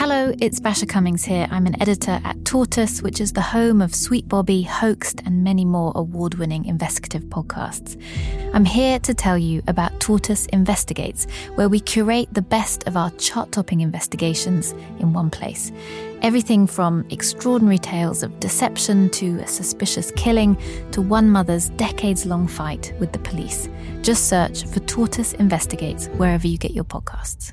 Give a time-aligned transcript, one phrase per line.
[0.00, 1.46] Hello, it's Basia Cummings here.
[1.50, 5.66] I'm an editor at Tortoise, which is the home of Sweet Bobby, Hoaxed, and many
[5.66, 8.02] more award winning investigative podcasts.
[8.54, 13.10] I'm here to tell you about Tortoise Investigates, where we curate the best of our
[13.18, 15.70] chart topping investigations in one place.
[16.22, 20.56] Everything from extraordinary tales of deception to a suspicious killing
[20.92, 23.68] to one mother's decades long fight with the police.
[24.00, 27.52] Just search for Tortoise Investigates wherever you get your podcasts.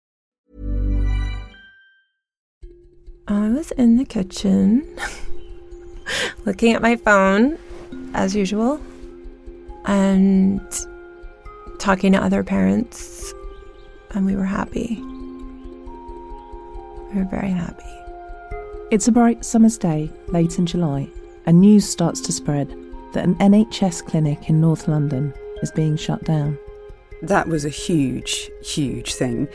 [3.27, 4.87] I was in the kitchen
[6.45, 7.57] looking at my phone
[8.13, 8.81] as usual
[9.85, 10.61] and
[11.79, 13.33] talking to other parents,
[14.11, 14.97] and we were happy.
[17.13, 17.83] We were very happy.
[18.89, 21.07] It's a bright summer's day, late in July,
[21.45, 22.69] and news starts to spread
[23.13, 26.57] that an NHS clinic in North London is being shut down.
[27.21, 29.47] That was a huge, huge thing.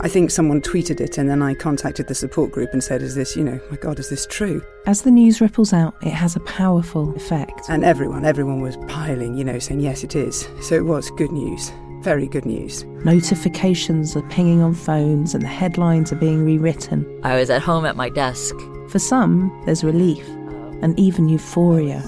[0.00, 3.14] I think someone tweeted it and then I contacted the support group and said, Is
[3.14, 4.60] this, you know, my God, is this true?
[4.86, 7.68] As the news ripples out, it has a powerful effect.
[7.68, 10.48] And everyone, everyone was piling, you know, saying, Yes, it is.
[10.60, 11.70] So it was good news.
[12.00, 12.82] Very good news.
[13.04, 17.06] Notifications are pinging on phones and the headlines are being rewritten.
[17.22, 18.56] I was at home at my desk.
[18.88, 20.26] For some, there's relief
[20.82, 22.02] and even euphoria.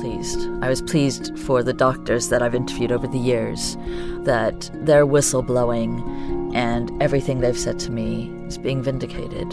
[0.00, 0.48] Pleased.
[0.62, 3.76] I was pleased for the doctors that I've interviewed over the years
[4.24, 9.48] that their whistleblowing and everything they've said to me is being vindicated.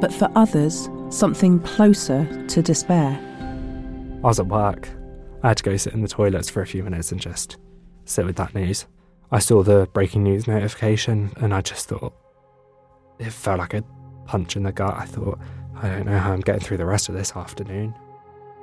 [0.00, 3.18] But for others, something closer to despair.
[4.24, 4.88] I was at work.
[5.42, 7.58] I had to go sit in the toilets for a few minutes and just
[8.04, 8.86] sit with that news.
[9.30, 12.14] I saw the breaking news notification and I just thought
[13.18, 13.84] it felt like a
[14.26, 14.94] punch in the gut.
[14.96, 15.38] I thought,
[15.80, 17.94] I don't know how I'm getting through the rest of this afternoon.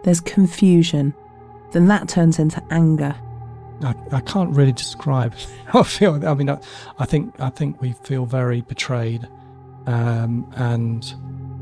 [0.04, 1.14] There's confusion.
[1.72, 3.16] Then that turns into anger.
[3.82, 5.34] I, I can't really describe
[5.66, 6.28] how I feel.
[6.28, 6.60] I mean, I,
[7.00, 9.28] I think I think we feel very betrayed
[9.88, 11.14] um, and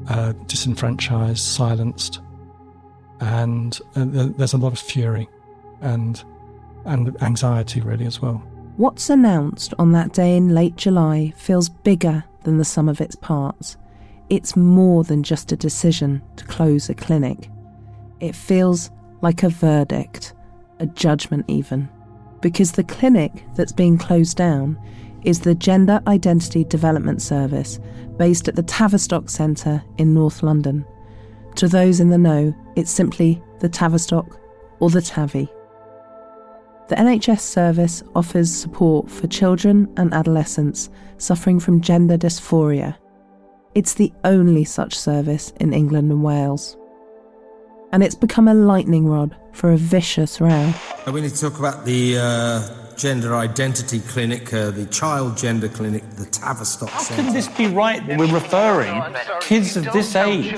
[0.09, 2.19] uh, disenfranchised, silenced,
[3.19, 4.06] and uh,
[4.38, 5.28] there's a lot of fury
[5.81, 6.23] and
[6.85, 8.44] and anxiety really as well.
[8.78, 13.16] What's announced on that day in late July feels bigger than the sum of its
[13.16, 13.78] parts.
[14.29, 17.50] It's more than just a decision to close a clinic.
[18.22, 20.34] It feels like a verdict,
[20.80, 21.90] a judgment even,
[22.40, 24.80] because the clinic that's being closed down
[25.24, 27.80] is the Gender Identity Development Service
[28.18, 30.86] based at the Tavistock Centre in North London.
[31.56, 34.40] To those in the know, it's simply the Tavistock
[34.80, 35.50] or the TAVI.
[36.90, 42.96] The NHS service offers support for children and adolescents suffering from gender dysphoria.
[43.74, 46.78] It's the only such service in England and Wales.
[47.91, 50.74] And it's become a lightning rod for a vicious row.
[51.12, 56.09] We need to talk about the uh, gender identity clinic, uh, the child gender clinic,
[56.12, 57.24] the Tavistock How Centre.
[57.24, 59.03] can this be right that we're referring
[59.41, 60.57] kids of this age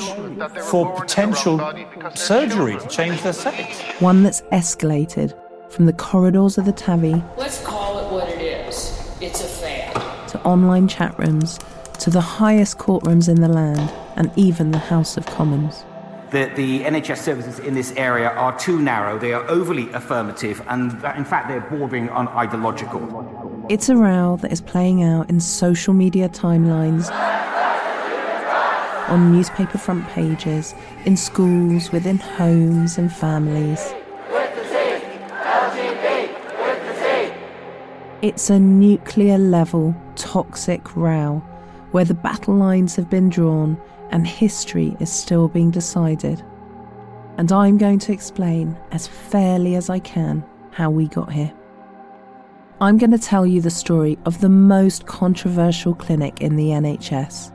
[0.69, 1.57] for potential
[2.16, 3.81] surgery to change their sex?
[4.00, 5.33] One that's escalated
[5.71, 9.00] from the corridors of the TAVI Let's call it what it is.
[9.21, 10.30] It's a fad.
[10.30, 11.59] to online chat rooms
[12.00, 15.83] to the highest courtrooms in the land and even the House of Commons.
[16.33, 20.89] The, the NHS services in this area are too narrow, they are overly affirmative, and
[21.01, 23.68] that, in fact, they're bordering on ideological.
[23.69, 27.12] It's a row that is playing out in social media timelines,
[29.09, 30.74] on newspaper front pages,
[31.06, 33.94] in schools, within homes and families.
[38.24, 41.44] It's a nuclear level, toxic row
[41.91, 43.77] where the battle lines have been drawn
[44.13, 46.42] and history is still being decided.
[47.39, 51.51] And I'm going to explain as fairly as I can how we got here.
[52.80, 57.51] I'm going to tell you the story of the most controversial clinic in the NHS.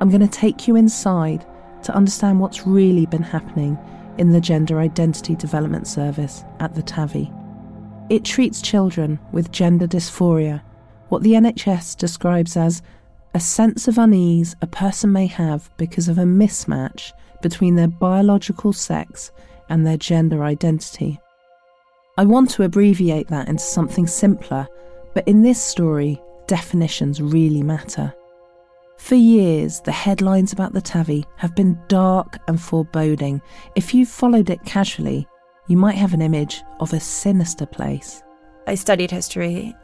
[0.00, 1.44] I'm going to take you inside
[1.82, 3.76] to understand what's really been happening
[4.18, 7.32] in the Gender Identity Development Service at the TAVI.
[8.08, 10.62] It treats children with gender dysphoria,
[11.08, 12.82] what the NHS describes as
[13.36, 17.12] a sense of unease a person may have because of a mismatch
[17.42, 19.30] between their biological sex
[19.68, 21.20] and their gender identity.
[22.16, 24.66] I want to abbreviate that into something simpler,
[25.12, 28.14] but in this story, definitions really matter.
[28.96, 33.42] For years, the headlines about the TAVI have been dark and foreboding.
[33.74, 35.28] If you've followed it casually,
[35.68, 38.22] you might have an image of a sinister place.
[38.66, 39.74] I studied history,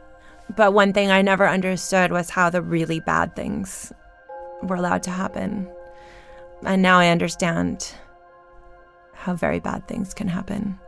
[0.55, 3.91] but one thing I never understood was how the really bad things
[4.61, 5.69] were allowed to happen.
[6.65, 7.93] And now I understand
[9.13, 10.79] how very bad things can happen.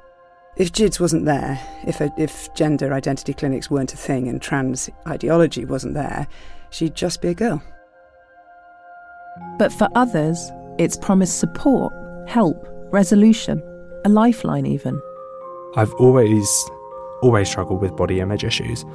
[0.57, 4.89] If GIDS wasn't there, if, a, if gender identity clinics weren't a thing and trans
[5.05, 6.27] ideology wasn't there,
[6.69, 7.61] she'd just be a girl.
[9.57, 11.93] But for others, it's promised support,
[12.27, 13.61] help, resolution,
[14.05, 15.01] a lifeline even.
[15.75, 16.47] I've always,
[17.21, 18.85] always struggled with body image issues.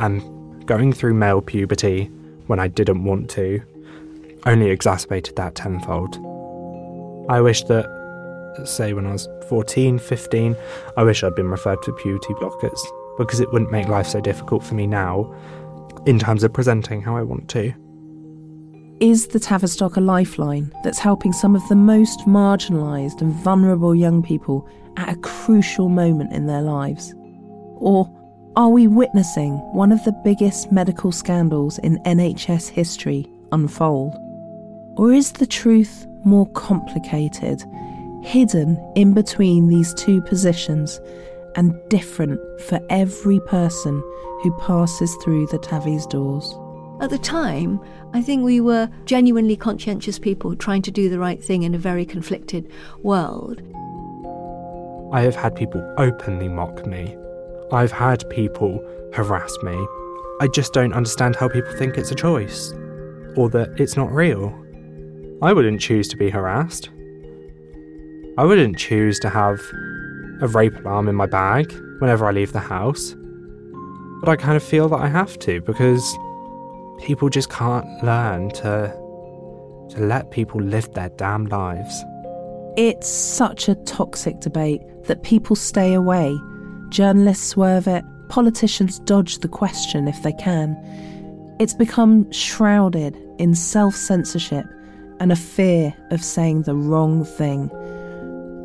[0.00, 2.04] And going through male puberty
[2.46, 3.62] when I didn't want to
[4.46, 6.16] only exacerbated that tenfold.
[7.28, 7.86] I wish that
[8.64, 10.56] say when I was 14, 15,
[10.96, 12.80] I wish I'd been referred to puberty blockers
[13.18, 15.34] because it wouldn't make life so difficult for me now
[16.06, 17.72] in terms of presenting how I want to.
[19.00, 24.22] Is the Tavistock a lifeline that's helping some of the most marginalised and vulnerable young
[24.22, 27.14] people at a crucial moment in their lives?
[27.76, 28.12] Or
[28.58, 34.16] are we witnessing one of the biggest medical scandals in NHS history unfold?
[34.96, 37.62] Or is the truth more complicated
[38.24, 41.00] hidden in between these two positions
[41.54, 44.02] and different for every person
[44.42, 46.52] who passes through the TAVI's doors.
[47.00, 47.80] At the time,
[48.12, 51.78] I think we were genuinely conscientious people trying to do the right thing in a
[51.78, 52.68] very conflicted
[53.04, 53.62] world.
[55.12, 57.16] I have had people openly mock me.
[57.72, 58.82] I've had people
[59.12, 59.86] harass me.
[60.40, 62.72] I just don't understand how people think it's a choice
[63.36, 64.54] or that it's not real.
[65.42, 66.90] I wouldn't choose to be harassed.
[68.38, 69.60] I wouldn't choose to have
[70.40, 73.14] a rape alarm in my bag whenever I leave the house.
[74.20, 76.16] But I kind of feel that I have to because
[77.00, 78.94] people just can't learn to
[79.90, 82.04] to let people live their damn lives.
[82.76, 86.38] It's such a toxic debate that people stay away.
[86.90, 90.76] Journalists swerve it, politicians dodge the question if they can.
[91.58, 94.66] It's become shrouded in self censorship
[95.20, 97.70] and a fear of saying the wrong thing.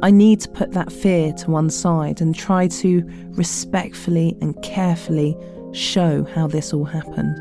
[0.03, 5.35] I need to put that fear to one side and try to respectfully and carefully
[5.71, 7.35] show how this all happened.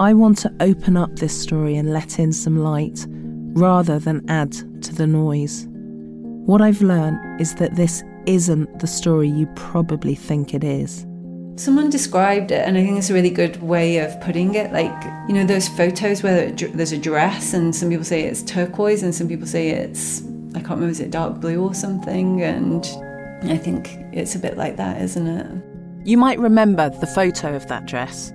[0.00, 3.06] I want to open up this story and let in some light
[3.54, 4.52] rather than add
[4.82, 5.66] to the noise.
[6.46, 11.06] What I've learned is that this isn't the story you probably think it is.
[11.56, 14.72] Someone described it, and I think it's a really good way of putting it.
[14.72, 19.02] Like, you know, those photos where there's a dress, and some people say it's turquoise,
[19.02, 22.42] and some people say it's I can't remember, is it dark blue or something?
[22.42, 22.84] And
[23.44, 25.64] I think it's a bit like that, isn't it?
[26.04, 28.32] You might remember the photo of that dress.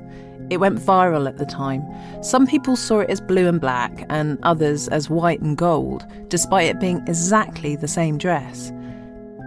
[0.49, 1.83] It went viral at the time.
[2.23, 6.67] Some people saw it as blue and black, and others as white and gold, despite
[6.67, 8.71] it being exactly the same dress.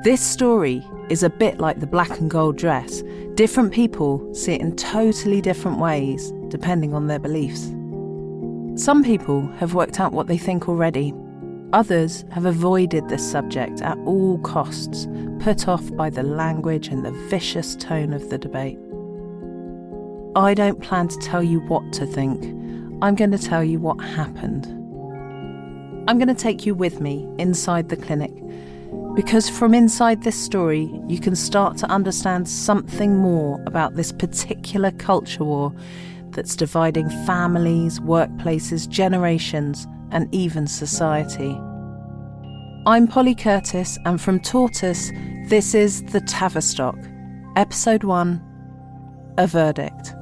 [0.05, 3.03] This story is a bit like the black and gold dress.
[3.35, 7.73] Different people see it in totally different ways, depending on their beliefs.
[8.83, 11.13] Some people have worked out what they think already,
[11.75, 15.07] Others have avoided this subject at all costs,
[15.39, 18.79] put off by the language and the vicious tone of the debate.
[20.35, 22.43] I don't plan to tell you what to think,
[23.03, 24.67] I'm going to tell you what happened.
[26.09, 28.33] I'm going to take you with me inside the clinic,
[29.19, 34.93] because from inside this story, you can start to understand something more about this particular
[34.93, 35.75] culture war
[36.31, 41.51] that's dividing families, workplaces, generations and even society.
[42.87, 45.11] I'm Polly Curtis, and from Tortoise,
[45.49, 46.97] this is The Tavistock,
[47.57, 48.41] Episode 1
[49.37, 50.15] A Verdict.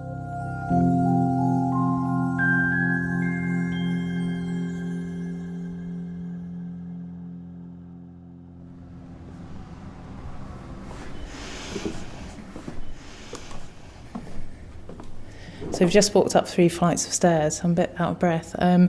[15.76, 17.60] So we've just walked up three flights of stairs.
[17.62, 18.56] I'm a bit out of breath.
[18.58, 18.88] Um,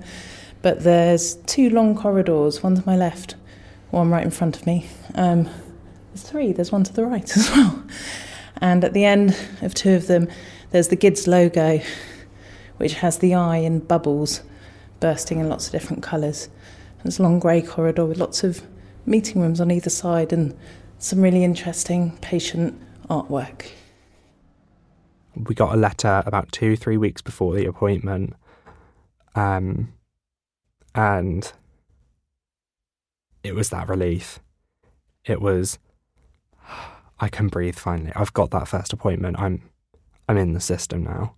[0.62, 3.36] but there's two long corridors, one to my left,
[3.90, 4.88] one right in front of me.
[5.14, 5.50] Um,
[6.14, 7.84] there's three, there's one to the right as well.
[8.62, 10.30] And at the end of two of them,
[10.72, 11.82] there's the GIDS logo,
[12.78, 14.42] which has the eye in bubbles
[15.02, 16.48] bursting in lots of different colours.
[17.04, 18.62] There's a long grey corridor with lots of
[19.06, 20.58] meeting rooms on either side and
[21.00, 23.72] some really interesting patient artwork.
[25.44, 28.34] We got a letter about two, three weeks before the appointment.
[29.36, 29.94] Um,
[30.96, 31.52] and
[33.44, 34.40] it was that relief.
[35.26, 35.80] It was,
[37.20, 38.12] I can breathe finally.
[38.16, 39.40] I've got that first appointment.
[39.40, 39.62] I'm,
[40.28, 41.36] I'm in the system now.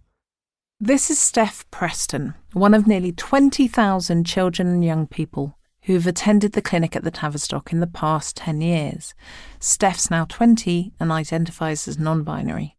[0.82, 6.62] This is Steph Preston, one of nearly 20,000 children and young people who've attended the
[6.62, 9.14] clinic at the Tavistock in the past 10 years.
[9.60, 12.78] Steph's now 20 and identifies as non binary.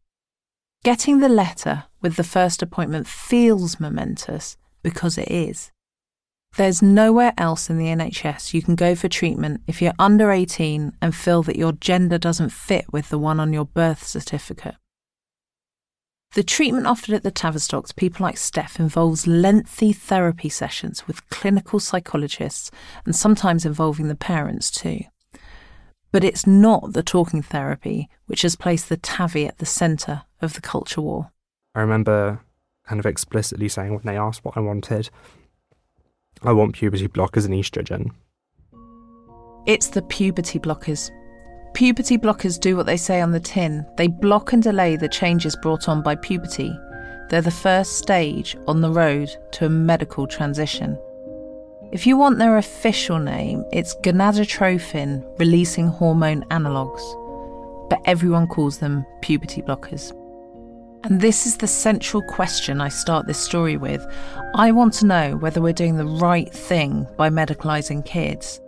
[0.82, 5.70] Getting the letter with the first appointment feels momentous because it is.
[6.56, 10.92] There's nowhere else in the NHS you can go for treatment if you're under 18
[11.02, 14.76] and feel that your gender doesn't fit with the one on your birth certificate.
[16.32, 21.28] The treatment offered at the Tavistock to people like Steph involves lengthy therapy sessions with
[21.28, 22.70] clinical psychologists
[23.04, 25.00] and sometimes involving the parents too.
[26.10, 30.54] But it's not the talking therapy which has placed the TAVI at the centre of
[30.54, 31.30] the culture war.
[31.74, 32.40] I remember
[32.86, 35.10] kind of explicitly saying when they asked what I wanted,
[36.42, 38.10] I want puberty blockers and estrogen.
[39.66, 41.10] It's the puberty blockers
[41.74, 45.56] Puberty blockers do what they say on the tin they block and delay the changes
[45.56, 46.76] brought on by puberty.
[47.28, 50.98] They're the first stage on the road to a medical transition.
[51.92, 57.02] If you want their official name, it's gonadotropin releasing hormone analogues,
[57.88, 60.12] but everyone calls them puberty blockers.
[61.04, 64.04] And this is the central question I start this story with.
[64.54, 68.60] I want to know whether we're doing the right thing by medicalising kids.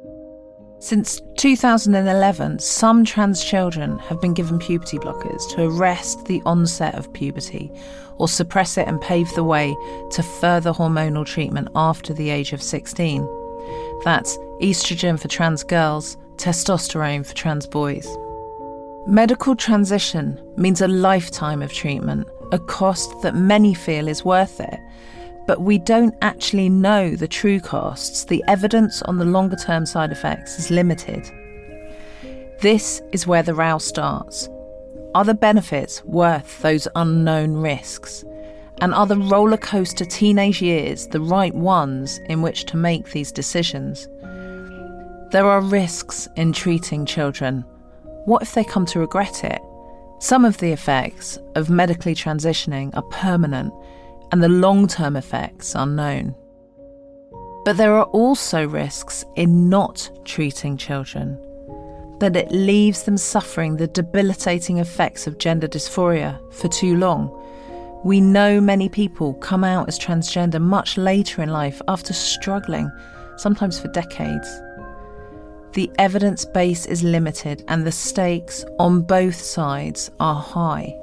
[0.79, 7.12] Since 2011, some trans children have been given puberty blockers to arrest the onset of
[7.12, 7.71] puberty
[8.19, 9.77] or suppress it and pave the way
[10.11, 13.29] to further hormonal treatment after the age of 16.
[14.05, 18.07] That's estrogen for trans girls, testosterone for trans boys.
[19.06, 24.78] Medical transition means a lifetime of treatment, a cost that many feel is worth it
[25.47, 28.25] but we don't actually know the true costs.
[28.25, 31.30] The evidence on the longer term side effects is limited.
[32.61, 34.49] This is where the row starts.
[35.14, 38.25] Are the benefits worth those unknown risks?
[38.80, 43.32] And are the roller coaster teenage years the right ones in which to make these
[43.32, 44.09] decisions?
[45.32, 47.64] There are risks in treating children.
[48.25, 49.61] What if they come to regret it?
[50.21, 53.73] Some of the effects of medically transitioning are permanent
[54.31, 56.35] and the long term effects are known.
[57.64, 61.38] But there are also risks in not treating children,
[62.19, 67.38] that it leaves them suffering the debilitating effects of gender dysphoria for too long.
[68.05, 72.91] We know many people come out as transgender much later in life after struggling,
[73.37, 74.49] sometimes for decades.
[75.73, 80.95] The evidence base is limited and the stakes on both sides are high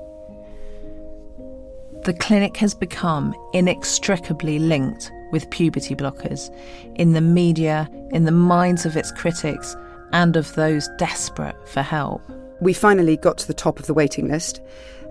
[2.03, 6.49] the clinic has become inextricably linked with puberty blockers
[6.95, 9.75] in the media, in the minds of its critics,
[10.11, 12.21] and of those desperate for help.
[12.61, 14.61] We finally got to the top of the waiting list,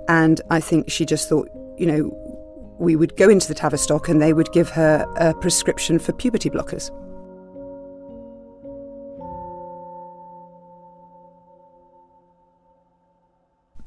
[0.08, 4.20] and I think she just thought, you know, we would go into the Tavistock and
[4.20, 6.90] they would give her a prescription for puberty blockers.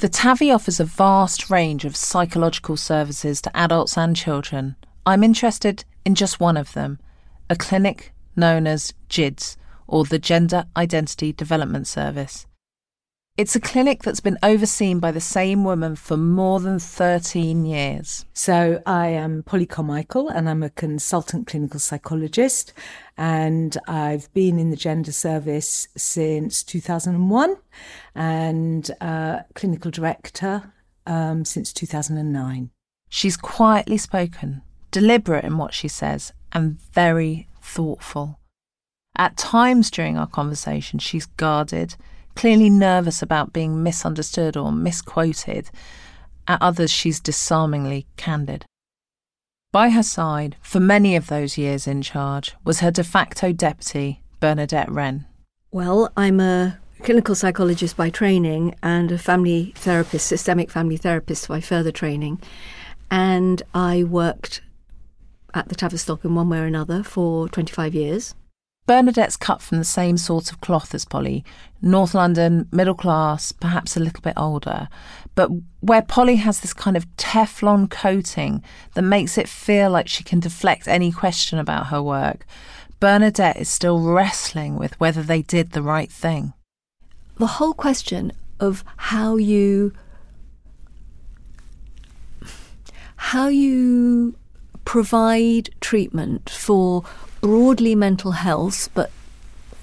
[0.02, 4.76] The TAVI offers a vast range of psychological services to adults and children.
[5.06, 6.98] I'm interested in just one of them
[7.52, 12.48] a clinic known as GIDS, or the Gender Identity Development Service.
[13.38, 18.26] It's a clinic that's been overseen by the same woman for more than 13 years.
[18.34, 22.74] So, I am Polly Carmichael and I'm a consultant clinical psychologist.
[23.18, 27.56] And I've been in the gender service since 2001
[28.16, 30.74] and uh, clinical director
[31.08, 32.70] um, since 2009.
[33.08, 34.62] She's quietly spoken,
[34.92, 38.40] deliberate in what she says, and very thoughtful.
[39.16, 41.96] At times during our conversation, she's guarded
[42.36, 45.70] clearly nervous about being misunderstood or misquoted.
[46.48, 48.66] At others, she's disarmingly candid.
[49.72, 54.22] By her side, for many of those years in charge, was her de facto deputy,
[54.40, 55.26] Bernadette Wren.
[55.72, 61.62] Well, I'm a clinical psychologist by training and a family therapist, systemic family therapist by
[61.62, 62.42] further training.
[63.10, 64.62] And I worked
[65.54, 68.36] at the Tavistock in one way or another for 25 years.
[68.92, 71.46] Bernadette's cut from the same sort of cloth as Polly.
[71.82, 74.90] North London, middle class, perhaps a little bit older.
[75.34, 78.62] But where Polly has this kind of Teflon coating
[78.94, 82.46] that makes it feel like she can deflect any question about her work,
[83.00, 86.52] Bernadette is still wrestling with whether they did the right thing.
[87.38, 89.94] The whole question of how you
[93.16, 94.36] how you
[94.84, 97.06] provide treatment for
[97.42, 99.12] broadly mental health, but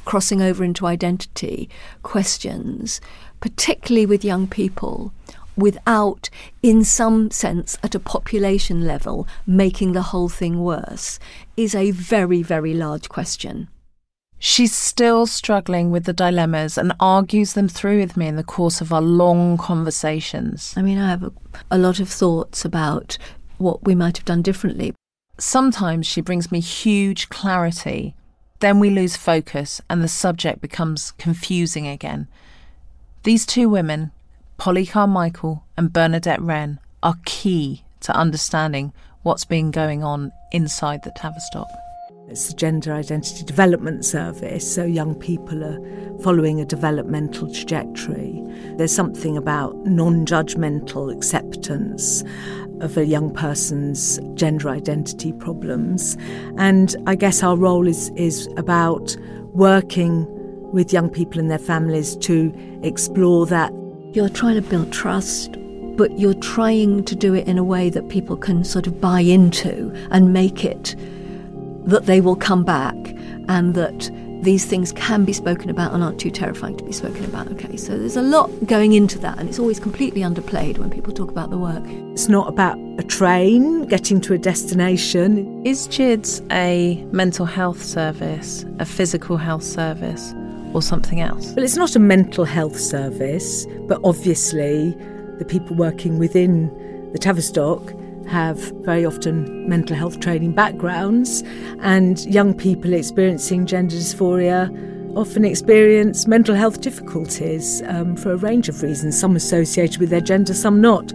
[0.05, 1.69] crossing over into identity
[2.03, 3.01] questions,
[3.41, 5.13] particularly with young people,
[5.57, 6.31] without,
[6.63, 11.19] in some sense, at a population level, making the whole thing worse,
[11.57, 13.69] is a very, very large question.
[14.39, 18.81] She's still struggling with the dilemmas and argues them through with me in the course
[18.81, 20.73] of our long conversations.
[20.77, 21.33] I mean, I have a,
[21.73, 23.19] a lot of thoughts about
[23.59, 24.95] what we might have done differently.
[25.39, 28.15] Sometimes she brings me huge clarity.
[28.59, 32.27] Then we lose focus and the subject becomes confusing again.
[33.23, 34.11] These two women,
[34.57, 38.93] Polly Carmichael and Bernadette Wren, are key to understanding
[39.23, 41.69] what's been going on inside the Tavistock.
[42.29, 45.79] It's the Gender Identity Development Service, so young people are
[46.21, 48.43] following a developmental trajectory.
[48.77, 52.23] There's something about non judgmental acceptance
[52.81, 56.17] of a young person's gender identity problems.
[56.57, 59.17] And I guess our role is, is about
[59.53, 60.27] working
[60.73, 63.73] with young people and their families to explore that.
[64.13, 65.57] You're trying to build trust,
[65.97, 69.21] but you're trying to do it in a way that people can sort of buy
[69.21, 70.95] into and make it
[71.85, 72.95] that they will come back
[73.49, 77.25] and that these things can be spoken about and aren't too terrifying to be spoken
[77.25, 77.49] about.
[77.53, 81.13] Okay, so there's a lot going into that, and it's always completely underplayed when people
[81.13, 81.83] talk about the work.
[82.13, 85.65] It's not about a train getting to a destination.
[85.67, 90.35] Is GIDS a mental health service, a physical health service,
[90.73, 91.53] or something else?
[91.55, 94.91] Well, it's not a mental health service, but obviously
[95.39, 96.69] the people working within
[97.13, 97.93] the Tavistock
[98.29, 101.43] have very often mental health training backgrounds,
[101.81, 104.69] and young people experiencing gender dysphoria
[105.17, 110.21] often experience mental health difficulties um, for a range of reasons, some associated with their
[110.21, 111.13] gender, some not.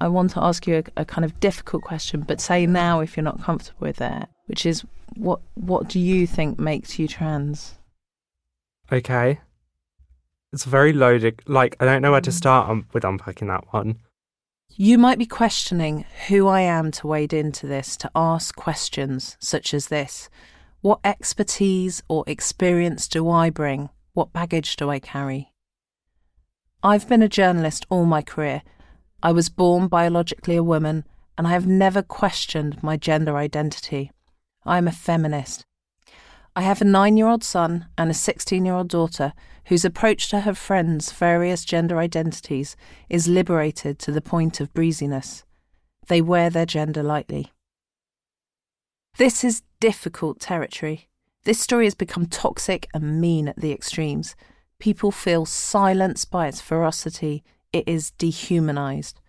[0.00, 3.16] I want to ask you a, a, kind of difficult question, but say now if
[3.16, 4.84] you're not comfortable with it, which is
[5.16, 7.74] what what do you think makes you trans?
[8.92, 9.40] Okay.
[10.52, 11.42] It's very loaded.
[11.46, 13.98] Like I don't know where to start um, with unpacking that one.
[14.76, 19.72] You might be questioning who I am to wade into this, to ask questions such
[19.72, 20.28] as this.
[20.80, 23.88] What expertise or experience do I bring?
[24.14, 25.52] What baggage do I carry?
[26.82, 28.62] I've been a journalist all my career.
[29.22, 31.04] I was born biologically a woman,
[31.38, 34.10] and I have never questioned my gender identity.
[34.66, 35.66] I am a feminist.
[36.56, 39.32] I have a nine year old son and a 16 year old daughter
[39.66, 42.76] whose approach to her friends' various gender identities
[43.08, 45.44] is liberated to the point of breeziness.
[46.06, 47.52] They wear their gender lightly.
[49.16, 51.08] This is difficult territory.
[51.44, 54.34] This story has become toxic and mean at the extremes.
[54.78, 57.42] People feel silenced by its ferocity.
[57.72, 59.20] It is dehumanized.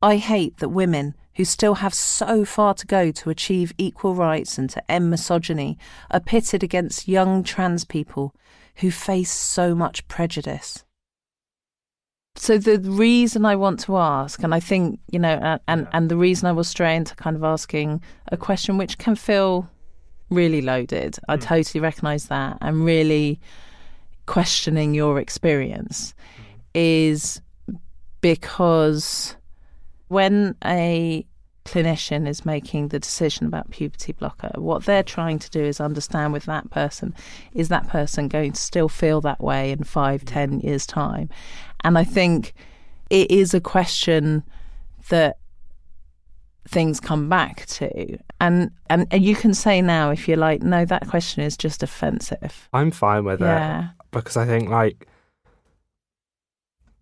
[0.00, 4.58] I hate that women, who still have so far to go to achieve equal rights
[4.58, 5.78] and to end misogyny,
[6.10, 8.34] are pitted against young trans people
[8.78, 10.84] who face so much prejudice.
[12.34, 16.16] So the reason I want to ask, and I think you know, and and, the
[16.16, 19.70] reason I was straying to kind of asking a question which can feel
[20.30, 21.12] really loaded.
[21.12, 21.18] Mm.
[21.28, 21.42] I hmm.
[21.42, 23.40] totally recognise that, and really
[24.26, 26.44] questioning your experience mm.
[26.74, 27.40] is
[28.22, 29.36] because
[30.08, 31.24] when a
[31.68, 36.32] clinician is making the decision about puberty blocker, what they're trying to do is understand
[36.32, 37.14] with that person
[37.52, 41.28] is that person going to still feel that way in five, ten years' time?
[41.84, 42.54] And I think
[43.10, 44.42] it is a question
[45.08, 45.38] that
[46.66, 48.18] things come back to.
[48.40, 51.82] And, and and you can say now if you're like, no, that question is just
[51.82, 52.68] offensive.
[52.72, 53.84] I'm fine with yeah.
[53.84, 55.06] it because I think like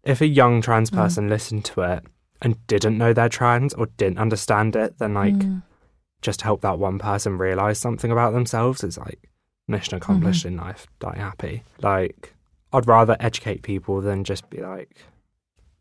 [0.05, 0.97] if a young trans mm.
[0.97, 1.31] person mm.
[1.31, 2.05] listened to it
[2.43, 5.63] and didn't know they're trans or didn't understand it, then like mm.
[6.23, 9.31] just help that one person realize something about themselves is like
[9.69, 10.59] mission accomplished mm-hmm.
[10.61, 10.87] in life.
[11.01, 11.63] Die happy.
[11.83, 12.35] Like
[12.73, 14.97] I'd rather educate people than just be like,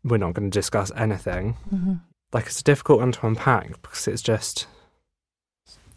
[0.04, 1.56] we're not going to discuss anything.
[1.72, 1.94] Mm-hmm.
[2.32, 4.66] Like it's a difficult one to unpack because it's just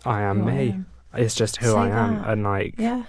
[0.06, 0.52] I am who me.
[0.52, 0.86] I am.
[1.16, 2.30] It's just who Say I am, that.
[2.30, 3.04] and like yeah,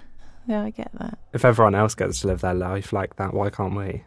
[0.46, 1.18] yeah, I get that.
[1.32, 4.04] If everyone else gets to live their life like that, why can't we?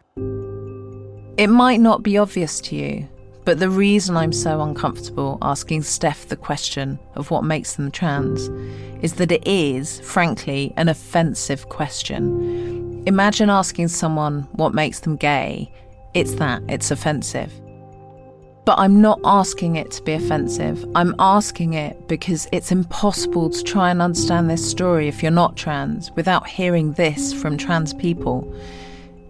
[1.36, 3.08] It might not be obvious to you,
[3.44, 8.48] but the reason I'm so uncomfortable asking Steph the question of what makes them trans
[9.02, 13.02] is that it is, frankly, an offensive question.
[13.06, 15.70] Imagine asking someone what makes them gay.
[16.14, 17.52] It's that, it's offensive.
[18.64, 20.82] But I'm not asking it to be offensive.
[20.94, 25.54] I'm asking it because it's impossible to try and understand this story if you're not
[25.54, 28.50] trans without hearing this from trans people.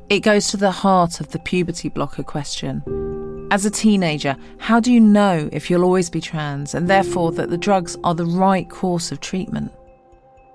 [0.08, 3.13] It goes to the heart of the puberty blocker question.
[3.50, 7.50] As a teenager, how do you know if you'll always be trans and therefore that
[7.50, 9.70] the drugs are the right course of treatment?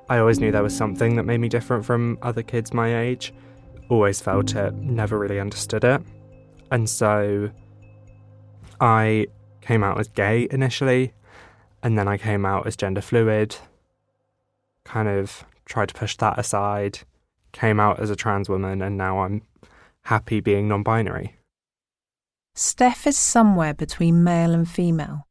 [0.10, 3.32] I always knew there was something that made me different from other kids my age.
[3.90, 6.02] Always felt it, never really understood it.
[6.72, 7.52] And so
[8.82, 9.28] I
[9.62, 11.14] came out as gay initially,
[11.84, 13.56] and then I came out as gender fluid.
[14.84, 17.00] Kind of tried to push that aside,
[17.52, 19.44] came out as a trans woman, and now I'm
[20.04, 21.39] happy being non binary.
[22.62, 25.26] Steph is somewhere between male and female.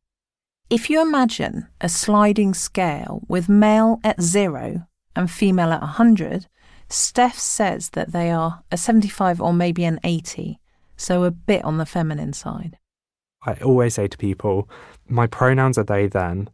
[0.71, 6.47] If you imagine a sliding scale with male at zero and female at 100,
[6.89, 10.59] Steph says that they are a 75 or maybe an 80,
[10.97, 12.79] so a bit on the feminine side.
[13.43, 14.67] I always say to people,
[15.07, 16.49] my pronouns are they, then.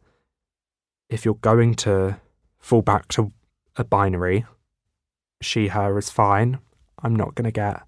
[1.09, 2.19] If you're going to
[2.59, 3.31] fall back to
[3.77, 4.45] a binary,
[5.41, 6.59] she, her is fine.
[7.01, 7.81] I'm not going to get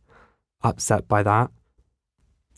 [0.62, 1.50] upset by that.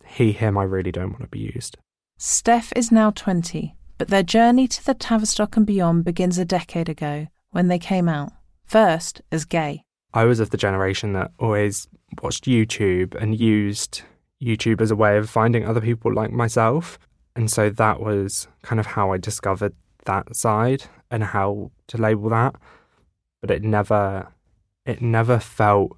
[0.09, 1.77] He, him, I really don't want to be used.
[2.16, 6.88] Steph is now 20, but their journey to the Tavistock and beyond begins a decade
[6.88, 8.33] ago when they came out,
[8.64, 9.83] first as gay.
[10.14, 11.87] I was of the generation that always
[12.23, 14.03] watched YouTube and used
[14.42, 16.99] YouTube as a way of finding other people like myself.
[17.37, 19.75] And so that was kind of how I discovered
[20.07, 22.55] that side and how to label that.
[23.40, 24.29] But it never
[24.85, 25.97] it never felt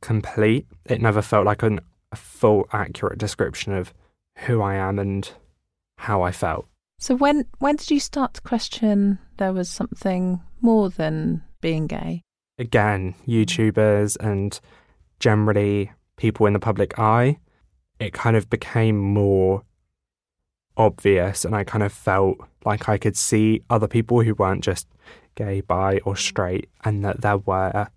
[0.00, 0.66] complete.
[0.84, 1.80] It never felt like an,
[2.16, 3.92] a full accurate description of
[4.38, 5.30] who I am and
[5.98, 6.66] how I felt.
[6.98, 12.22] So when when did you start to question there was something more than being gay?
[12.58, 14.58] Again, YouTubers and
[15.20, 17.38] generally people in the public eye,
[18.00, 19.62] it kind of became more
[20.78, 24.86] obvious and I kind of felt like I could see other people who weren't just
[25.34, 27.88] gay, bi, or straight, and that there were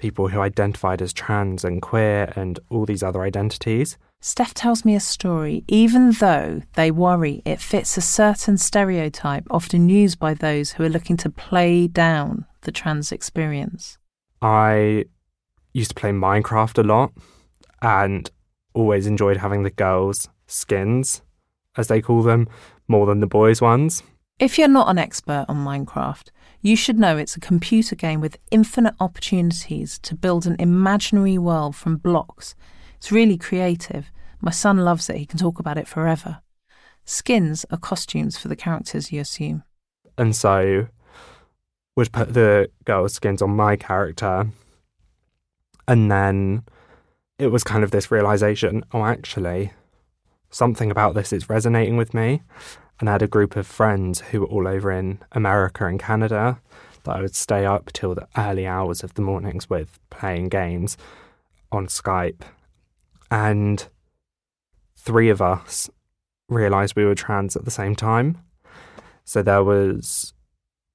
[0.00, 3.96] people who identified as trans and queer and all these other identities.
[4.20, 9.88] Steph tells me a story, even though they worry it fits a certain stereotype often
[9.88, 13.98] used by those who are looking to play down the trans experience.
[14.42, 15.04] I
[15.72, 17.12] used to play Minecraft a lot
[17.80, 18.30] and
[18.74, 21.22] always enjoyed having the girls' skins,
[21.76, 22.48] as they call them,
[22.88, 24.02] more than the boys' ones.
[24.38, 26.28] If you're not an expert on Minecraft,
[26.62, 31.74] you should know it's a computer game with infinite opportunities to build an imaginary world
[31.74, 32.54] from blocks.
[32.96, 34.10] It's really creative.
[34.40, 36.40] My son loves it, he can talk about it forever.
[37.04, 39.64] Skins are costumes for the characters you assume.
[40.18, 40.88] And so
[41.96, 44.48] would put the girls' skins on my character
[45.90, 46.62] and then
[47.38, 49.72] it was kind of this realization oh, actually,
[50.50, 52.42] something about this is resonating with me.
[53.00, 56.60] And I had a group of friends who were all over in America and Canada
[57.04, 60.98] that I would stay up till the early hours of the mornings with playing games
[61.72, 62.42] on Skype.
[63.30, 63.88] And
[64.96, 65.88] three of us
[66.48, 68.38] realized we were trans at the same time.
[69.24, 70.34] So there was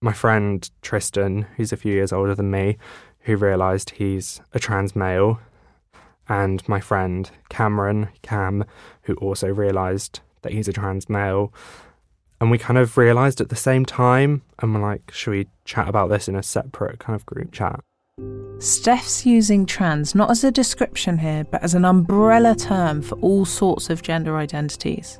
[0.02, 2.78] my friend Tristan, who's a few years older than me,
[3.22, 5.40] who realised he's a trans male,
[6.30, 8.66] and my friend Cameron, Cam,
[9.04, 11.52] who also realised that he's a trans male.
[12.42, 15.88] And we kind of realised at the same time, and we're like, should we chat
[15.88, 17.80] about this in a separate kind of group chat?
[18.60, 23.46] Steph's using trans not as a description here, but as an umbrella term for all
[23.46, 25.20] sorts of gender identities.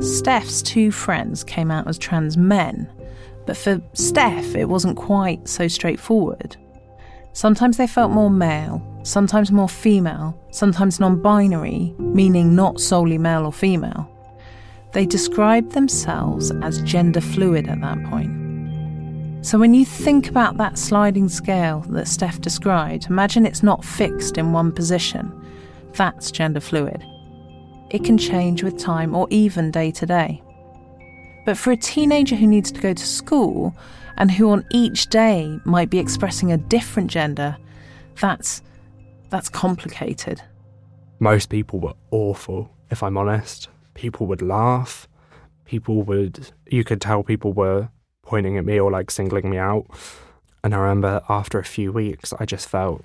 [0.00, 2.90] Steph's two friends came out as trans men,
[3.46, 6.56] but for Steph, it wasn't quite so straightforward.
[7.32, 13.46] Sometimes they felt more male, sometimes more female, sometimes non binary, meaning not solely male
[13.46, 14.10] or female.
[14.96, 19.44] They described themselves as gender fluid at that point.
[19.44, 24.38] So when you think about that sliding scale that Steph described, imagine it's not fixed
[24.38, 25.30] in one position.
[25.92, 27.04] That's gender fluid.
[27.90, 30.42] It can change with time or even day to day.
[31.44, 33.76] But for a teenager who needs to go to school,
[34.16, 37.58] and who on each day might be expressing a different gender,
[38.18, 38.62] that's
[39.28, 40.40] that's complicated.
[41.18, 43.68] Most people were awful, if I'm honest.
[43.96, 45.08] People would laugh.
[45.64, 47.88] People would you could tell people were
[48.22, 49.86] pointing at me or like singling me out.
[50.62, 53.04] And I remember after a few weeks I just felt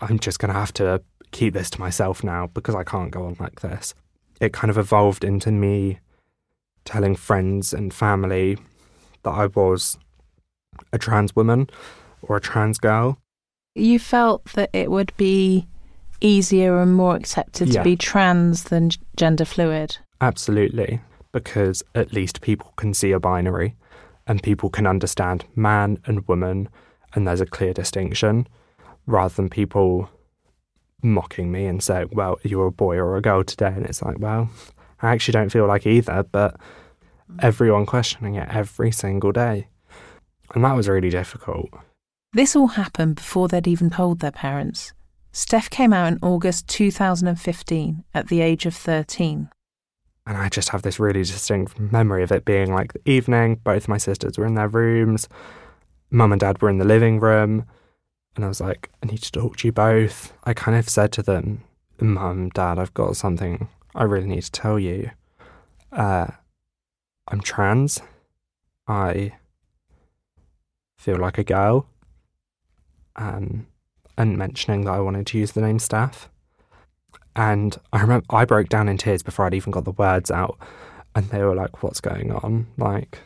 [0.00, 3.36] I'm just gonna have to keep this to myself now because I can't go on
[3.38, 3.94] like this.
[4.40, 5.98] It kind of evolved into me
[6.84, 8.58] telling friends and family
[9.22, 9.96] that I was
[10.92, 11.68] a trans woman
[12.22, 13.18] or a trans girl.
[13.74, 15.66] You felt that it would be
[16.20, 17.80] easier and more accepted Yeah.
[17.80, 19.98] to be trans than gender fluid.
[20.22, 21.00] Absolutely,
[21.32, 23.74] because at least people can see a binary
[24.28, 26.68] and people can understand man and woman,
[27.12, 28.46] and there's a clear distinction
[29.04, 30.08] rather than people
[31.02, 33.72] mocking me and saying, Well, you're a boy or a girl today.
[33.74, 34.48] And it's like, Well,
[35.00, 36.56] I actually don't feel like either, but
[37.40, 39.66] everyone questioning it every single day.
[40.54, 41.68] And that was really difficult.
[42.32, 44.92] This all happened before they'd even told their parents.
[45.32, 49.48] Steph came out in August 2015 at the age of 13.
[50.26, 53.88] And I just have this really distinct memory of it being like the evening, both
[53.88, 55.28] my sisters were in their rooms,
[56.10, 57.66] mum and dad were in the living room.
[58.36, 60.32] And I was like, I need to talk to you both.
[60.44, 61.62] I kind of said to them,
[62.00, 65.10] Mum, Dad, I've got something I really need to tell you.
[65.92, 66.28] Uh,
[67.28, 68.00] I'm trans.
[68.88, 69.32] I
[70.98, 71.86] feel like a girl.
[73.16, 73.66] Um,
[74.16, 76.28] and mentioning that I wanted to use the name Steph.
[77.34, 80.58] And I remember I broke down in tears before I'd even got the words out.
[81.14, 82.66] And they were like, What's going on?
[82.76, 83.18] Like,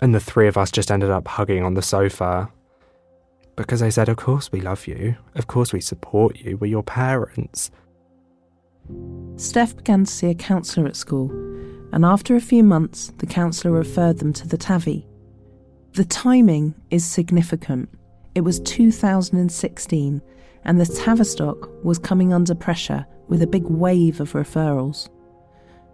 [0.00, 2.50] and the three of us just ended up hugging on the sofa
[3.56, 5.16] because they said, Of course we love you.
[5.34, 6.56] Of course we support you.
[6.56, 7.70] We're your parents.
[9.36, 11.30] Steph began to see a counsellor at school,
[11.92, 15.06] and after a few months, the counsellor referred them to the TAVI.
[15.94, 17.88] The timing is significant.
[18.34, 20.20] It was 2016,
[20.64, 25.08] and the Tavistock was coming under pressure with a big wave of referrals.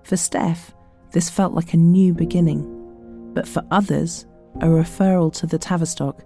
[0.04, 0.72] For Steph,
[1.12, 6.24] this felt like a new beginning, but for others, a referral to the Tavistock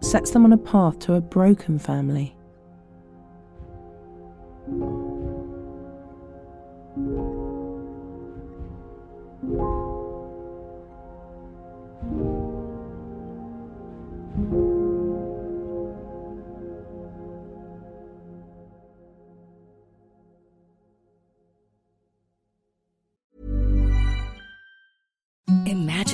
[0.00, 2.34] sets them on a path to a broken family.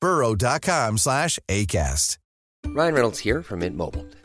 [0.00, 2.18] burrow.com slash ACAST.
[2.66, 4.06] Ryan Reynolds here from Mint Mobile.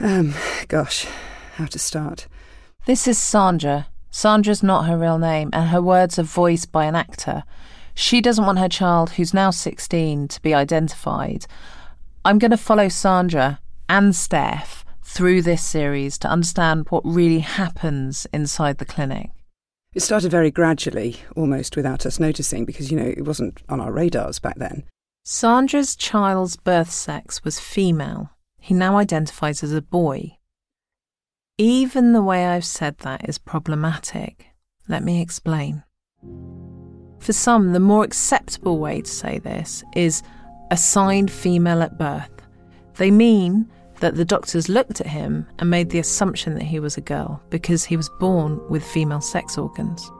[0.00, 0.34] Um,
[0.68, 1.06] gosh,
[1.54, 2.26] how to start?
[2.84, 3.88] This is Sandra.
[4.10, 7.44] Sandra's not her real name, and her words are voiced by an actor.
[7.94, 11.46] She doesn't want her child, who's now 16, to be identified.
[12.24, 18.26] I'm going to follow Sandra and Steph through this series to understand what really happens
[18.34, 19.30] inside the clinic.
[19.94, 23.92] It started very gradually, almost without us noticing, because, you know, it wasn't on our
[23.92, 24.84] radars back then.
[25.24, 28.30] Sandra's child's birth sex was female.
[28.66, 30.36] He now identifies as a boy.
[31.56, 34.46] Even the way I've said that is problematic.
[34.88, 35.84] Let me explain.
[37.20, 40.24] For some, the more acceptable way to say this is
[40.72, 42.42] assigned female at birth.
[42.96, 46.96] They mean that the doctors looked at him and made the assumption that he was
[46.96, 50.10] a girl because he was born with female sex organs.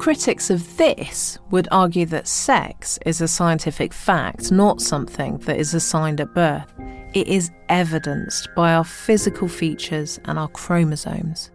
[0.00, 5.74] Critics of this would argue that sex is a scientific fact, not something that is
[5.74, 6.74] assigned at birth.
[7.14, 11.50] It is evidenced by our physical features and our chromosomes.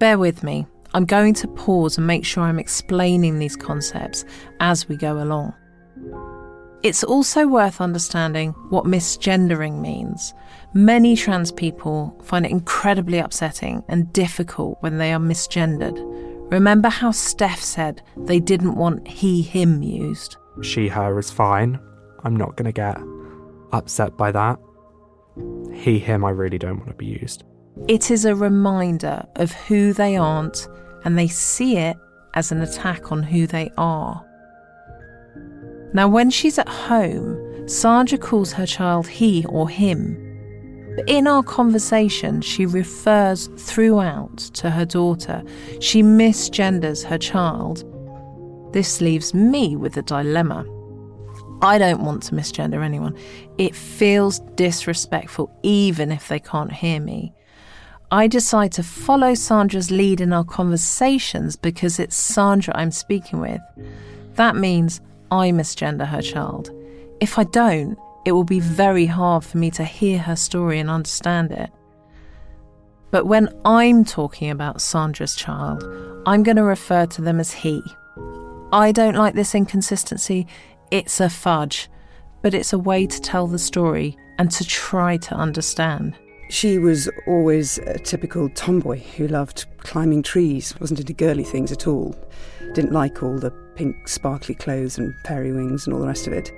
[0.00, 4.24] Bear with me, I'm going to pause and make sure I'm explaining these concepts
[4.58, 5.54] as we go along.
[6.82, 10.34] It's also worth understanding what misgendering means.
[10.74, 15.98] Many trans people find it incredibly upsetting and difficult when they are misgendered.
[16.50, 20.36] Remember how Steph said they didn't want he, him used?
[20.62, 21.78] She, her is fine.
[22.24, 22.98] I'm not going to get
[23.72, 24.58] upset by that.
[25.72, 27.44] He, him, I really don't want to be used.
[27.88, 30.68] It is a reminder of who they aren't,
[31.04, 31.96] and they see it
[32.34, 34.24] as an attack on who they are.
[35.92, 40.26] Now, when she's at home, Sandra calls her child he or him.
[40.96, 45.42] But in our conversation, she refers throughout to her daughter.
[45.80, 47.84] She misgenders her child.
[48.72, 50.64] This leaves me with a dilemma.
[51.62, 53.16] I don't want to misgender anyone.
[53.58, 57.34] It feels disrespectful, even if they can't hear me.
[58.10, 63.60] I decide to follow Sandra's lead in our conversations because it's Sandra I'm speaking with.
[64.34, 66.70] That means I misgender her child.
[67.20, 70.90] If I don't, it will be very hard for me to hear her story and
[70.90, 71.70] understand it.
[73.10, 75.84] But when I'm talking about Sandra's child,
[76.26, 77.82] I'm going to refer to them as he.
[78.72, 80.46] I don't like this inconsistency.
[80.90, 81.88] It's a fudge,
[82.42, 86.18] but it's a way to tell the story and to try to understand.
[86.48, 91.86] She was always a typical tomboy who loved climbing trees, wasn't into girly things at
[91.86, 92.16] all.
[92.74, 96.32] Didn't like all the pink sparkly clothes and fairy wings and all the rest of
[96.32, 96.50] it.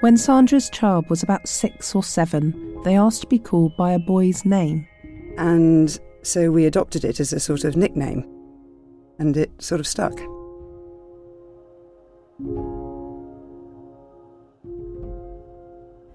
[0.00, 3.98] When Sandra's child was about six or seven, they asked to be called by a
[3.98, 4.86] boy's name.
[5.38, 8.28] And so we adopted it as a sort of nickname,
[9.18, 10.20] and it sort of stuck.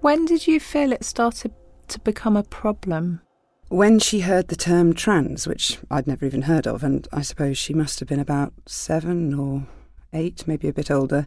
[0.04, 1.54] When did you feel it started
[1.88, 3.22] to become a problem?
[3.68, 7.56] When she heard the term trans, which I'd never even heard of, and I suppose
[7.56, 9.66] she must have been about seven or
[10.12, 11.26] eight, maybe a bit older,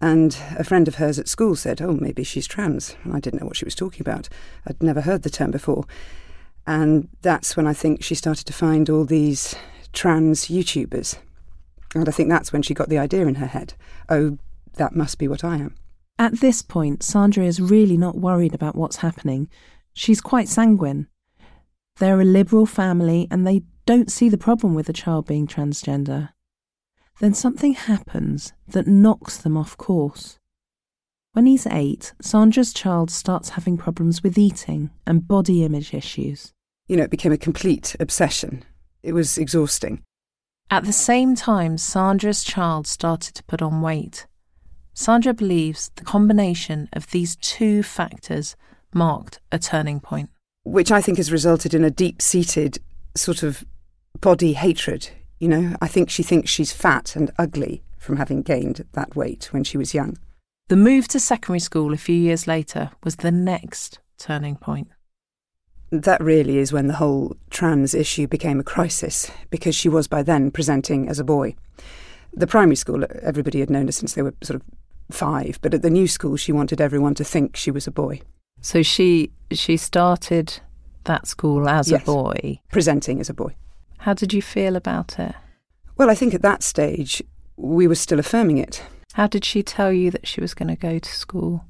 [0.00, 2.96] and a friend of hers at school said, Oh, maybe she's trans.
[3.04, 4.30] And I didn't know what she was talking about.
[4.66, 5.84] I'd never heard the term before.
[6.66, 9.54] And that's when I think she started to find all these
[9.92, 11.18] trans YouTubers.
[11.94, 13.74] And I think that's when she got the idea in her head
[14.08, 14.38] oh,
[14.76, 15.74] that must be what I am.
[16.18, 19.48] At this point, Sandra is really not worried about what's happening.
[19.94, 21.06] She's quite sanguine.
[21.98, 26.30] They're a liberal family and they don't see the problem with a child being transgender.
[27.20, 30.38] Then something happens that knocks them off course.
[31.32, 36.52] When he's eight, Sandra's child starts having problems with eating and body image issues.
[36.86, 38.64] You know, it became a complete obsession.
[39.02, 40.02] It was exhausting.
[40.70, 44.27] At the same time, Sandra's child started to put on weight.
[44.98, 48.56] Sandra believes the combination of these two factors
[48.92, 50.28] marked a turning point.
[50.64, 52.78] Which I think has resulted in a deep seated
[53.14, 53.64] sort of
[54.20, 55.10] body hatred.
[55.38, 59.52] You know, I think she thinks she's fat and ugly from having gained that weight
[59.52, 60.18] when she was young.
[60.66, 64.88] The move to secondary school a few years later was the next turning point.
[65.92, 70.24] That really is when the whole trans issue became a crisis, because she was by
[70.24, 71.54] then presenting as a boy.
[72.32, 74.62] The primary school, everybody had known her since they were sort of
[75.10, 78.20] five, but at the new school, she wanted everyone to think she was a boy.
[78.60, 80.60] So she she started
[81.04, 82.02] that school as Yes.
[82.02, 83.56] a boy, presenting as a boy.
[83.98, 85.34] How did you feel about it?
[85.96, 87.22] Well, I think at that stage,
[87.56, 88.82] we were still affirming it.
[89.14, 91.64] How did she tell you that she was going to go to school?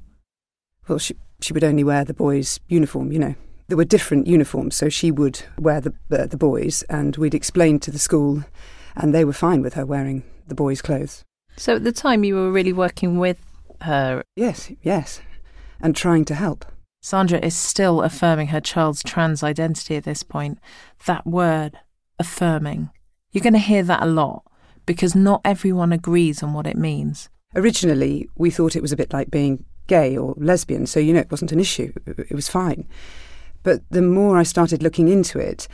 [0.87, 3.35] Well, she, she would only wear the boys' uniform, you know.
[3.69, 7.79] There were different uniforms, so she would wear the, uh, the boys, and we'd explain
[7.79, 8.43] to the school,
[8.95, 11.23] and they were fine with her wearing the boys' clothes.
[11.59, 13.37] So at the time, you were really working with
[13.81, 14.23] her.
[14.37, 15.19] Yes, yes,
[15.81, 16.63] and trying to help.
[17.01, 20.59] Sandra is still affirming her child's trans identity at this point.
[21.05, 21.77] That word,
[22.17, 22.91] affirming,
[23.33, 24.43] you're going to hear that a lot
[24.85, 27.27] because not everyone agrees on what it means.
[27.53, 31.19] Originally, we thought it was a bit like being gay or lesbian, so you know
[31.19, 31.91] it wasn't an issue.
[32.05, 32.87] It was fine.
[33.63, 35.67] But the more I started looking into it,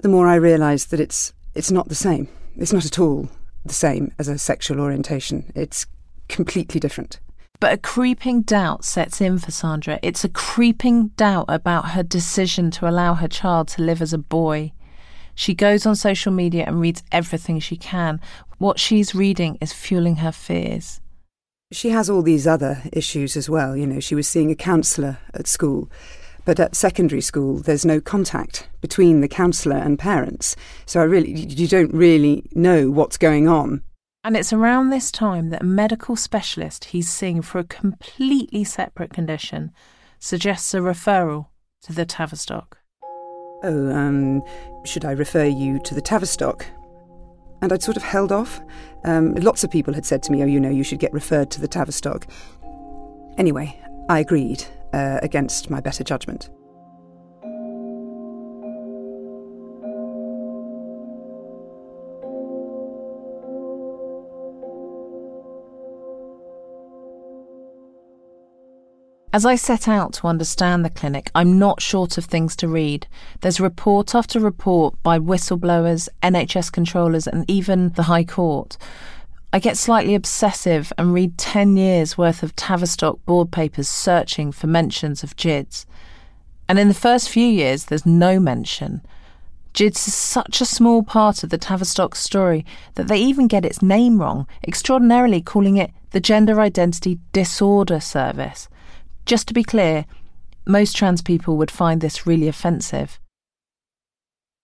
[0.00, 2.28] the more I realised that it's it's not the same.
[2.58, 3.30] It's not at all
[3.64, 5.52] the same as a sexual orientation.
[5.54, 5.86] It's
[6.28, 7.20] completely different.
[7.60, 9.98] But a creeping doubt sets in for Sandra.
[10.02, 14.18] It's a creeping doubt about her decision to allow her child to live as a
[14.18, 14.72] boy.
[15.34, 18.20] She goes on social media and reads everything she can.
[18.58, 21.00] What she's reading is fueling her fears.
[21.72, 23.76] She has all these other issues as well.
[23.76, 25.90] You know, she was seeing a counsellor at school,
[26.50, 30.56] but at secondary school, there's no contact between the counsellor and parents.
[30.84, 33.84] So I really, you don't really know what's going on.
[34.24, 39.12] And it's around this time that a medical specialist he's seeing for a completely separate
[39.12, 39.70] condition
[40.18, 41.46] suggests a referral
[41.82, 42.78] to the Tavistock.
[43.62, 44.42] Oh, um,
[44.84, 46.66] should I refer you to the Tavistock?
[47.62, 48.60] And I'd sort of held off.
[49.04, 51.52] Um, lots of people had said to me, oh, you know, you should get referred
[51.52, 52.26] to the Tavistock.
[53.38, 56.50] Anyway, I agreed, uh, against my better judgment.
[69.32, 73.06] As I set out to understand the clinic, I'm not short of things to read.
[73.42, 78.76] There's report after report by whistleblowers, NHS controllers, and even the High Court.
[79.52, 84.68] I get slightly obsessive and read 10 years worth of Tavistock board papers searching for
[84.68, 85.86] mentions of GIDS.
[86.68, 89.02] And in the first few years, there's no mention.
[89.72, 93.82] GIDS is such a small part of the Tavistock story that they even get its
[93.82, 98.68] name wrong, extraordinarily calling it the Gender Identity Disorder Service.
[99.26, 100.04] Just to be clear,
[100.64, 103.18] most trans people would find this really offensive.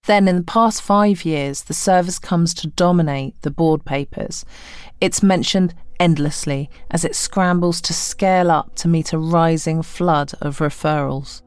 [0.07, 4.45] Then, in the past five years, the service comes to dominate the board papers.
[5.01, 10.59] It's mentioned endlessly as it scrambles to scale up to meet a rising flood of
[10.59, 11.43] referrals.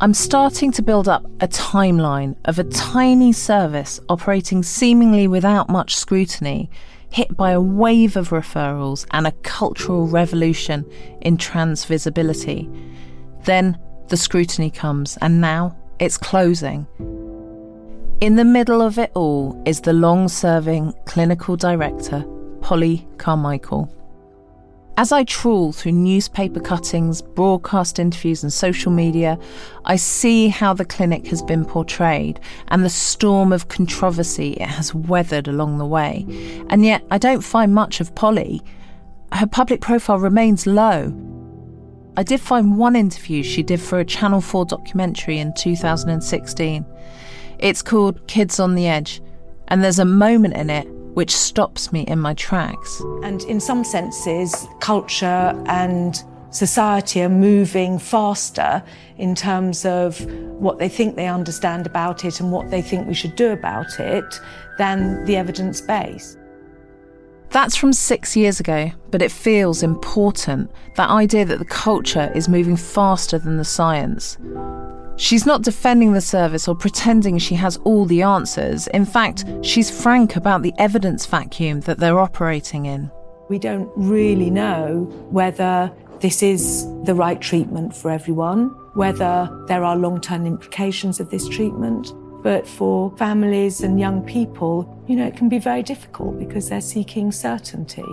[0.00, 5.96] I'm starting to build up a timeline of a tiny service operating seemingly without much
[5.96, 6.68] scrutiny
[7.10, 10.84] hit by a wave of referrals and a cultural revolution
[11.22, 12.68] in trans visibility.
[13.44, 13.78] Then
[14.08, 16.86] the scrutiny comes, and now it's closing.
[18.20, 22.24] In the middle of it all is the long serving clinical director,
[22.60, 23.92] Polly Carmichael.
[24.98, 29.38] As I trawl through newspaper cuttings, broadcast interviews, and social media,
[29.84, 34.94] I see how the clinic has been portrayed and the storm of controversy it has
[34.94, 36.24] weathered along the way.
[36.70, 38.62] And yet, I don't find much of Polly.
[39.32, 41.12] Her public profile remains low.
[42.18, 46.86] I did find one interview she did for a Channel 4 documentary in 2016.
[47.58, 49.20] It's called Kids on the Edge,
[49.68, 53.02] and there's a moment in it which stops me in my tracks.
[53.22, 58.82] And in some senses, culture and society are moving faster
[59.18, 60.24] in terms of
[60.58, 64.00] what they think they understand about it and what they think we should do about
[64.00, 64.40] it
[64.78, 66.38] than the evidence base.
[67.50, 72.48] That's from six years ago, but it feels important that idea that the culture is
[72.48, 74.36] moving faster than the science.
[75.16, 78.86] She's not defending the service or pretending she has all the answers.
[78.88, 83.10] In fact, she's frank about the evidence vacuum that they're operating in.
[83.48, 85.90] We don't really know whether
[86.20, 91.48] this is the right treatment for everyone, whether there are long term implications of this
[91.48, 92.12] treatment.
[92.46, 96.80] But for families and young people, you know, it can be very difficult because they're
[96.80, 98.04] seeking certainty.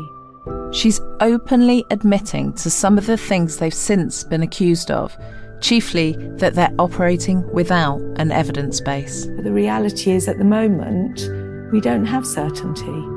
[0.72, 5.16] She's openly admitting to some of the things they've since been accused of
[5.62, 9.28] chiefly that they're operating without an evidence base.
[9.28, 11.30] But the reality is, at the moment,
[11.72, 13.13] we don't have certainty.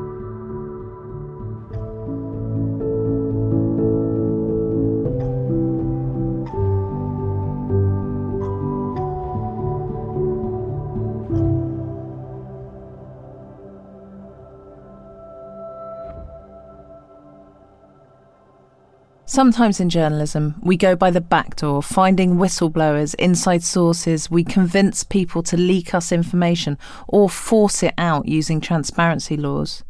[19.37, 24.31] Sometimes in journalism, we go by the back door, finding whistleblowers, inside sources.
[24.31, 29.85] We convince people to leak us information or force it out using transparency laws.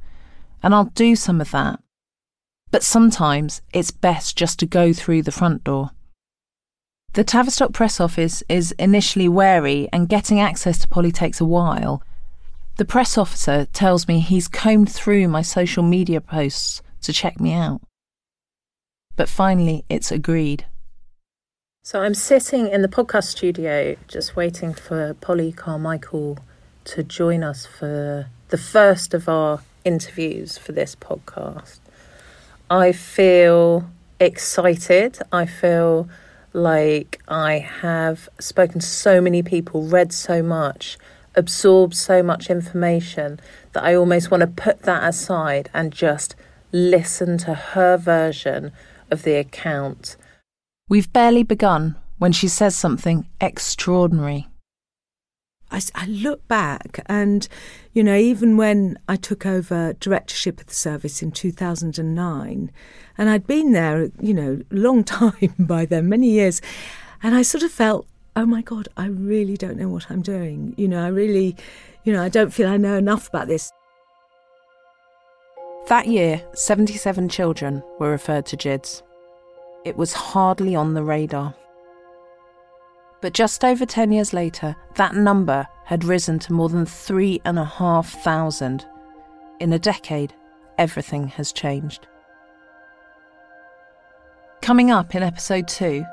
[0.64, 1.78] And I'll do some of that.
[2.72, 5.92] But sometimes it's best just to go through the front door.
[7.12, 12.02] The Tavistock press office is initially wary, and getting access to Polly takes a while.
[12.78, 17.52] The press officer tells me he's combed through my social media posts to check me
[17.52, 17.85] out
[19.16, 20.66] but finally it's agreed.
[21.82, 26.38] So I'm sitting in the podcast studio just waiting for Polly Carmichael
[26.84, 31.78] to join us for the first of our interviews for this podcast.
[32.68, 33.88] I feel
[34.18, 35.18] excited.
[35.30, 36.08] I feel
[36.52, 40.98] like I have spoken to so many people, read so much,
[41.36, 43.38] absorbed so much information
[43.72, 46.34] that I almost want to put that aside and just
[46.72, 48.72] listen to her version
[49.10, 50.16] of the account.
[50.88, 54.48] We've barely begun when she says something extraordinary.
[55.70, 57.48] I, I, look back and,
[57.92, 62.70] you know, even when I took over directorship of the service in 2009,
[63.18, 66.62] and I'd been there, you know, a long time by then, many years,
[67.20, 70.74] and I sort of felt, oh my God, I really don't know what I'm doing.
[70.76, 71.56] You know, I really,
[72.04, 73.72] you know, I don't feel I know enough about this.
[75.88, 79.04] That year, 77 children were referred to GIDS.
[79.84, 81.54] It was hardly on the radar.
[83.20, 88.84] But just over 10 years later, that number had risen to more than 3,500.
[89.60, 90.34] In a decade,
[90.76, 92.08] everything has changed.
[94.62, 96.04] Coming up in episode 2,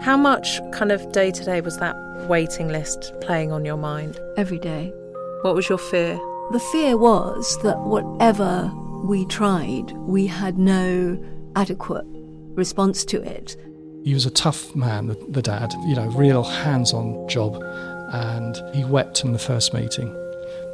[0.00, 1.96] how much kind of day to day was that
[2.30, 4.18] waiting list playing on your mind?
[4.38, 4.94] Every day.
[5.42, 6.18] What was your fear?
[6.52, 8.72] The fear was that whatever
[9.06, 11.22] we tried, we had no
[11.54, 12.04] adequate
[12.54, 13.56] response to it.
[14.04, 17.62] He was a tough man, the, the dad, you know, real hands on job.
[18.12, 20.14] And he wept in the first meeting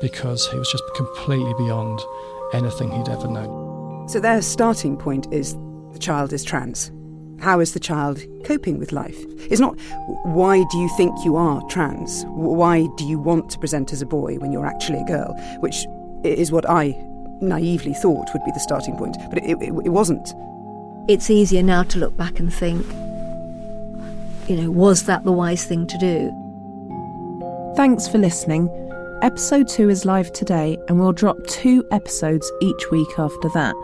[0.00, 2.00] because he was just completely beyond
[2.52, 4.08] anything he'd ever known.
[4.08, 5.54] So their starting point is
[5.92, 6.92] the child is trans.
[7.40, 9.18] How is the child coping with life?
[9.50, 9.78] It's not
[10.24, 12.24] why do you think you are trans?
[12.26, 15.34] Why do you want to present as a boy when you're actually a girl?
[15.60, 15.86] Which
[16.22, 16.92] is what I
[17.42, 20.32] naively thought would be the starting point, but it, it, it wasn't.
[21.08, 22.86] It's easier now to look back and think,
[24.48, 26.32] you know, was that the wise thing to do?
[27.76, 28.70] Thanks for listening.
[29.22, 33.74] Episode 2 is live today, and we'll drop two episodes each week after that.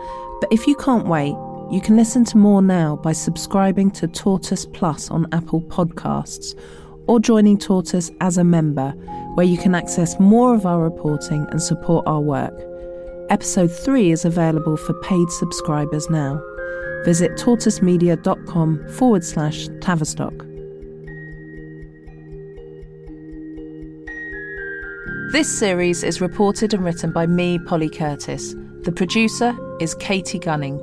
[0.41, 1.35] But if you can't wait,
[1.71, 6.59] you can listen to more now by subscribing to Tortoise Plus on Apple Podcasts
[7.07, 8.91] or joining Tortoise as a member,
[9.35, 12.68] where you can access more of our reporting and support our work.
[13.29, 16.41] Episode 3 is available for paid subscribers now.
[17.05, 20.33] Visit tortoisemedia.com forward slash Tavistock.
[25.31, 28.55] This series is reported and written by me, Polly Curtis.
[28.81, 30.77] The producer is Katie Gunning.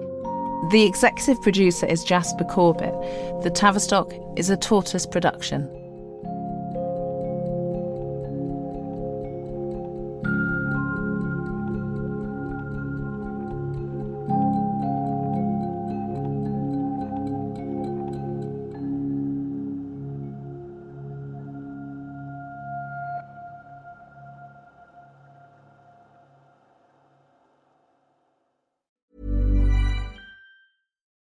[0.70, 2.94] The executive producer is Jasper Corbett.
[3.42, 5.68] The Tavistock is a tortoise production.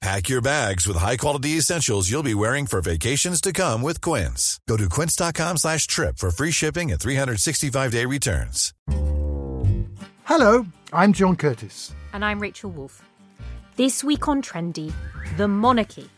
[0.00, 4.58] Pack your bags with high-quality essentials you'll be wearing for vacations to come with Quince.
[4.66, 8.72] Go to quince.com slash trip for free shipping and 365-day returns.
[10.24, 11.92] Hello, I'm John Curtice.
[12.14, 13.02] And I'm Rachel Wolf.
[13.76, 14.90] This week on Trendy,
[15.36, 16.08] the monarchy.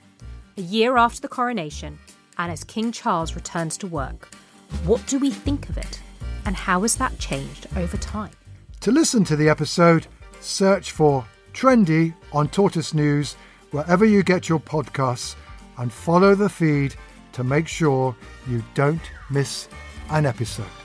[0.57, 1.99] A year after the coronation,
[2.39, 4.33] and as King Charles returns to work,
[4.85, 6.01] what do we think of it?
[6.47, 8.31] And how has that changed over time?
[8.83, 10.07] To listen to the episode,
[10.41, 13.35] search for Trendy on Tortoise News–
[13.73, 15.35] wherever you get your podcasts
[15.79, 16.95] and follow the feed
[17.33, 18.15] to make sure
[18.49, 19.69] you don't miss
[20.11, 20.82] an episode.